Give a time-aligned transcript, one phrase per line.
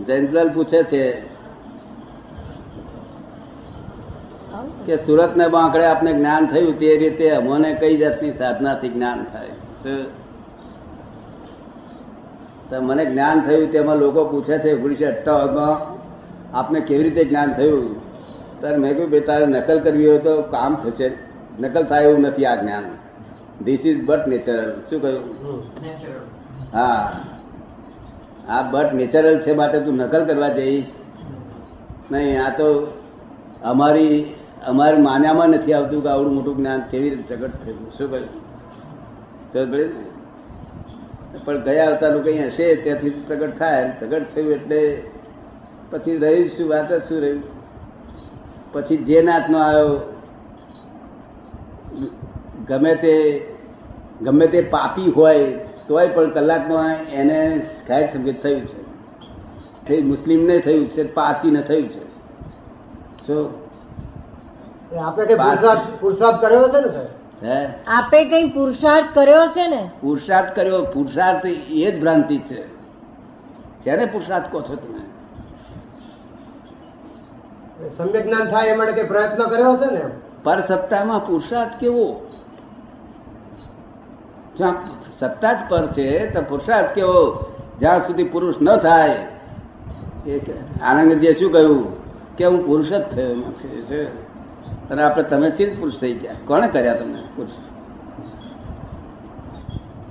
[0.00, 1.04] જયંતલાલ પૂછે છે
[4.86, 9.50] કે સુરત ને બાંકડે આપને જ્ઞાન થયું તે રીતે અમને કઈ જાતની સાધનાથી જ્ઞાન થાય?
[12.80, 15.74] મને જ્ઞાન થયું તેમાં લોકો પૂછે છે ઓગણીસો અઠ્ઠાવનમાં
[16.58, 17.84] આપને કેવી રીતે જ્ઞાન થયું?
[18.60, 21.08] ત્યારે મેં કહ્યું ભાઈ તારે નકલ કરવી હોય તો કામ થશે.
[21.60, 22.84] નકલ થાય એવું નથી આ જ્ઞાન.
[23.64, 25.24] ધીસ ઇઝ બટ નેચરલ શું કહ્યું?
[26.72, 27.12] હા.
[28.48, 30.84] આ બટ નેચરલ છે માટે તું નકલ કરવા જઈશ?
[32.10, 32.68] નહીં, આ તો
[33.62, 34.34] અમારી
[34.66, 37.86] અમારી માન્યામાં નથી આવતું કે આવડું મોટું જ્ઞાન કેવી રીતે પ્રગટ થયું.
[37.98, 38.28] શું કહ્યું?
[41.44, 43.96] પણ ગયા અવતારનું કંઈ હશે ત્યાંથી પ્રગટ થાય.
[43.98, 44.80] પ્રગટ થયું એટલે
[45.90, 47.42] પછી રહ્યું શું વાત શું રહ્યું
[48.72, 49.92] પછી જે નાથનો આવ્યો,
[52.68, 53.14] ગમે તે
[54.22, 55.46] ગમે તે પાપી હોય
[55.88, 58.82] તોય પણ કલાકમાં એને ગાયક સંગીત થયું છે.
[59.86, 61.14] તે મુસ્લિમને થયું છે
[61.62, 62.12] થયું છે.
[63.26, 63.62] શું
[65.06, 67.68] આપણે કઈ પુરુષાર્થ પુરુષાર્થ કર્યો છે ને સાહેબ?
[67.86, 69.90] આપે કઈ પુરુષાર્થ કર્યો છે ને?
[70.00, 70.84] પુરુષાર્થ કર્યો.
[70.84, 72.66] પુરુષાર્થ એ જ ભ્રાંતિ છે.
[73.84, 75.02] જ્યારે પુરુષાર્થ કહો છો તમે?
[77.88, 80.04] સમ્યક જ્ઞાન થાય એ માટે કઈ પ્રયત્ન કર્યો છે ને
[80.42, 82.30] પર સત્તામાં પુરુષાર્થ કેવો?
[84.56, 84.72] જ્યાં
[85.18, 87.52] સત્તા જ પર છે તો પુરુષાર્થ કેવો?
[87.80, 89.26] જ્યાં સુધી પુરુષ ન થાય.
[90.82, 92.02] આનંદજીએ શું કહ્યું?
[92.36, 93.34] કે હું પુરુષ જ થયો.
[94.90, 96.34] અને આપણે તમે જ પુરુષ થઈ ગયા.
[96.46, 97.52] કોણે કર્યા તમને પુરુષ?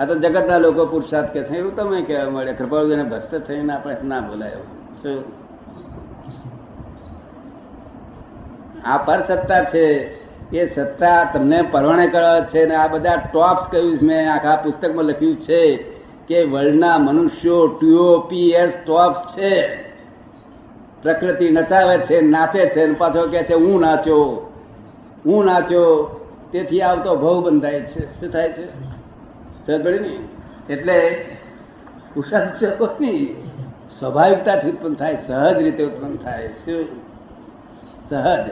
[0.00, 4.20] આ તો જગતના લોકો પુરુષાર્થ કે એવું તમે કહેવા મળે કૃપાળુજીને ભક્ત થઈને આપણે ના
[4.20, 4.62] બોલાયો
[5.02, 5.24] શું
[8.84, 10.18] આ પર સત્તા છે.
[10.52, 15.40] એ સત્તા તમને પરવાણે કરે છે ને આ બધા ટોપ્સ કહ્યું મેં આખા પુસ્તકમાં લખ્યું
[15.40, 15.76] છે
[16.28, 19.82] કે વર્લ્ડના મનુષ્યો ટીઓપીએસ ટોપ્સ છે.
[21.02, 24.52] પ્રકૃતિ નચાવે છે, નાચે છે પાછો કે છે, હું નાચ્યો
[25.26, 26.14] હું નાચ્યો
[26.52, 28.20] તેથી આવતો ભવ બંધાય છે.
[28.20, 28.88] શું થાય છે?
[30.72, 31.26] એટલે
[33.00, 33.36] નહીં
[33.98, 36.48] સ્વાભાવિકતાથી ઉત્પન્ન થાય, સહજ રીતે ઉત્પન્ન થાય.
[36.48, 36.84] શું?
[38.10, 38.50] સહજ.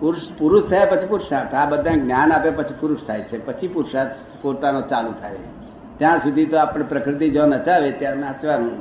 [0.00, 1.54] પુરુષ પુરુષ થયા પછી પુરુષાર્થ.
[1.54, 3.46] આ બધા જ્ઞાન આપે પછી પુરુષ થાય છે.
[3.46, 5.36] પછી પુરુષાર્થ પોતાનો ચાલુ થાય
[5.98, 8.76] ત્યાં સુધી તો આપણે પ્રકૃતિ જો નચાવે ત્યાં નાચવાનું.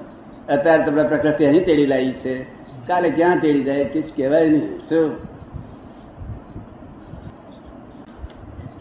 [0.48, 2.44] અત્યારે તમને પ્રકૃતિ અહીં તેડી લાવી છે.
[2.88, 4.80] કાલે ક્યાં તેડી જાય કીચ કહેવાય નહીં.
[4.80, 5.12] શું?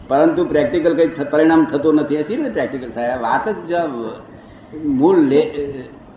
[0.07, 2.19] પરંતુ પ્રેક્ટિકલ કઈ પરિણામ થતું નથી.
[2.19, 3.17] હશે ને પ્રેક્ટિકલ થાય.
[3.17, 3.77] વાત જો
[4.85, 5.19] મૂળ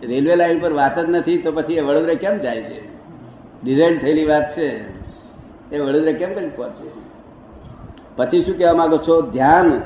[0.03, 2.81] રેલવે લાઈન પર વાત જ નથી તો પછી એ વડોદરા કેમ જાય છે?
[3.63, 5.02] ડિઝાઇન થયેલી વાત છે.
[5.71, 6.87] એ વડોદરા કેમ કરી પહોંચે
[8.15, 9.21] પછી શું કહેવા માંગો છો?
[9.21, 9.79] ધ્યાન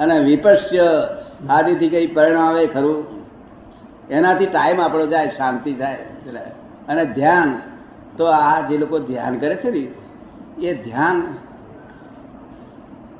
[0.00, 0.86] અને વિપશ્ય
[1.50, 3.04] આદિથી કઈ પરિણામ આવે ખરું?
[4.10, 5.98] એનાથી ટાઈમ આપણો જાય શાંતિ થાય
[6.88, 7.60] અને ધ્યાન
[8.16, 9.82] તો આ જે લોકો ધ્યાન કરે છે ને
[10.68, 11.22] એ ધ્યાન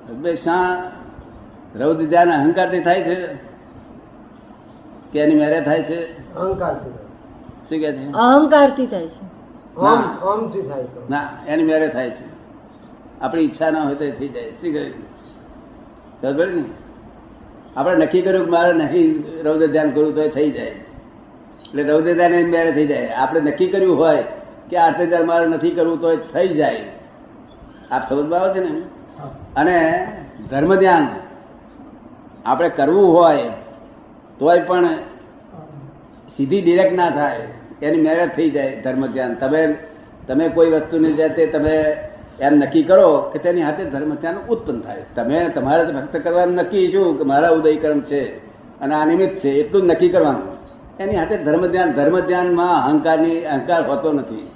[0.09, 0.91] હંમેશા
[1.81, 3.35] રૌદ્ર ધ્યાન અહંકારથી થાય છે?
[5.13, 5.99] કે એની મેરે થાય છે?
[6.35, 8.13] અહંકાર શું કે છે?
[8.13, 9.34] અહંકારથી થાય છે.
[11.11, 11.31] ના.
[11.47, 12.35] એની મેરે થાય છે.
[13.21, 14.51] આપણી ઈચ્છા ના હોય તો થઈ જાય.
[14.51, 14.73] શું
[16.23, 16.65] કહ્યું ને?
[17.77, 20.67] આપણે નક્કી કર્યું કે મારે નહીં રૌદ્ર ધ્યાન કરવું તો થઈ જાય.
[20.67, 23.07] એટલે રૌદ્ર ધ્યાન એની મેરે થઈ જાય.
[23.07, 24.25] આપણે નક્કી કર્યું હોય
[24.71, 26.91] કે આઠ હજાર મારે નથી કરવું તો થઈ જાય.
[27.91, 28.83] આપ સમજમાં આવે છે ને?
[29.57, 30.07] અને
[30.51, 31.09] ધર્મ ધ્યાન
[32.47, 33.51] આપણે કરવું હોય
[34.39, 34.87] તોય પણ
[36.37, 37.49] સીધી ડિરેક્ટ ના થાય.
[37.85, 39.75] એની મેરેજ થઈ જાય ધર્મ ધ્યાન તમે
[40.29, 41.97] તમે કોઈ વસ્તુની જાતે તમે
[42.41, 45.03] એમ નક્કી કરો કે તેની હાથે ધર્મ ધ્યાન ઉત્પન્ન થાય.
[45.15, 48.47] તમે, તમારે ભક્ત કરવાનું નક્કી શું કે મારા ઉદયકર્મ છે
[48.81, 50.57] અને આ નિમિત્ત છે, એટલું જ નક્કી કરવાનું.
[51.01, 54.51] એની હાથે ધર્મ ધ્યાન ધર્મ ધ્યાનમાં અહંકારની, અહંકાર હોતો નથી.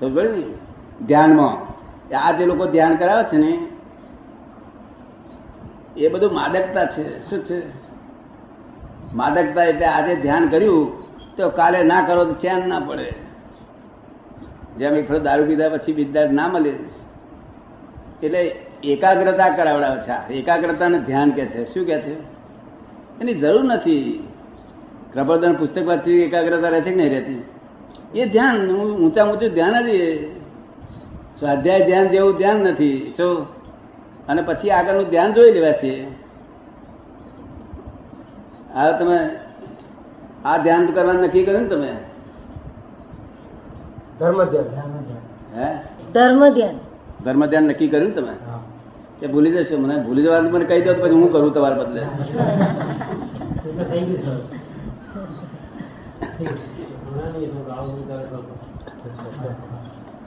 [0.00, 0.44] સમજ
[1.06, 1.74] ધ્યાનમાં.
[2.16, 3.58] આ જે લોકો ધ્યાન કરાવે છે ને,
[5.96, 7.30] એ બધું માદકતા છે.
[7.30, 7.62] શું છે?
[9.14, 11.03] માદકતા એટલે આજે ધ્યાન કર્યું
[11.36, 13.12] તો કાલે ના કરો તો ચેન ના પડે.
[14.78, 16.72] જેમ એક દારૂ પીધા પછી બીજા ના મળે.
[18.22, 20.32] એટલે એકાગ્રતા કરાવડાવે છે.
[20.34, 21.74] એકાગ્રતાને ધ્યાન કે છે.
[21.74, 22.20] શું કે છે?
[23.20, 24.28] એની જરૂર નથી.
[25.12, 27.44] પ્રબોધન પુસ્તક વાંચી એકાગ્રતા રહે છે કે નહીં રહેતી?
[28.14, 29.88] એ ધ્યાન ઊંચા ઊંચું ધ્યાન જ
[31.38, 33.14] સ્વાધ્યાય ધ્યાન જેવું ધ્યાન નથી.
[33.16, 33.46] શું
[34.26, 36.04] અને પછી આગળનું ધ્યાન જોઈ લેવા છે
[38.74, 39.43] હવે તમે
[40.44, 41.92] આ ધ્યાન કરવાનું નક્કી કર્યું ને તમે?
[44.18, 44.64] ધર્મ ધ્યાન
[45.56, 45.68] હે?
[46.14, 46.74] ધર્મ ધ્યાન.
[47.24, 48.34] ધર્મ ધ્યાન નક્કી કર્યું ને તમે?
[49.20, 52.06] કે ભૂલી જશો મને ભૂલી જવાનું મને કહી દો પછી હું કરું તમારા બદલે.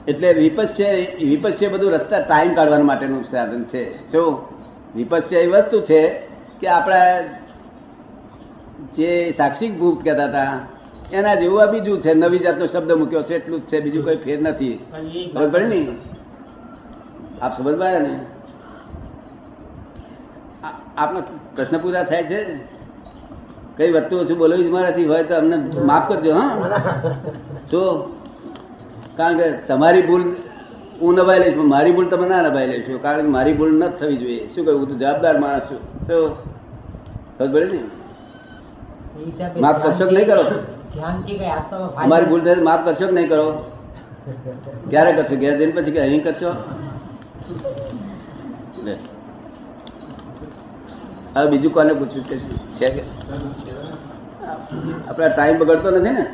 [0.08, 0.86] એટલે વિપસ્ય
[1.24, 4.10] વિપસ્ય બધું રસ્તા ટાઈમ કાઢવા માટેનું સાધન છે.
[4.10, 4.48] જો
[4.96, 6.02] વિપક્ષ એ વસ્તુ છે
[6.60, 7.20] કે આપણા
[8.96, 10.54] જે સાક્ષી ભૂત કહેતા હતા
[11.12, 14.16] એના જેવું આ બીજું છે નવી જાતનો શબ્દ મૂક્યો છે એટલું જ છે બીજું કોઈ
[14.16, 14.78] ફેર નથી.
[15.34, 15.80] ખબર પડે ને?
[17.42, 18.14] આપ સમજ પાડ્યા ને
[20.96, 21.20] આપનો
[21.54, 22.40] પ્રશ્ન પૂરા થાય છે?
[23.76, 26.50] કઈ વસ્તુ ઓછું બોલવી જ મારાથી હોય તો અમને માફ કરજો હા?
[27.70, 27.82] જો
[29.16, 30.24] કારણ કે તમારી ભૂલ
[31.00, 34.16] હું નભાઈ લઈશ મારી ભૂલ તમે ના નભાઈ લઈશું કારણ કે મારી ભૂલ ન થવી
[34.16, 34.48] જોઈએ.
[34.54, 34.80] શું કહ્યું?
[34.80, 35.80] હું તો જવાબદાર માણસ છું.
[36.06, 36.18] તો
[37.38, 37.80] ખબર પડે ને?
[39.60, 40.42] માફ કરશો નહીં કરો.
[41.96, 43.52] અમારી ભૂલ માફ કરશો નહીં કરો.
[44.90, 45.36] ક્યારે કરશો?
[45.36, 46.54] ઘેર જઈને પછી કે અહીં કરશો?
[48.84, 48.96] લે.
[51.36, 52.38] હવે બીજું કોને પૂછ્યું કે
[52.74, 53.02] છે કે?
[55.08, 56.26] આપડે ટાઈમ બગડતો નથી ને.